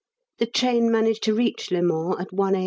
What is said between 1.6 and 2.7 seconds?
Le Mans at 1 A.